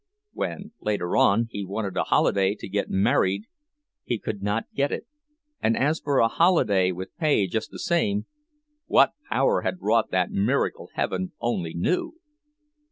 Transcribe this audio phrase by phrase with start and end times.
[0.33, 3.43] When, later on, he wanted a holiday to get married
[4.03, 5.05] he could not get it;
[5.61, 10.89] and as for a holiday with pay just the same—what power had wrought that miracle
[10.95, 12.15] heaven only knew!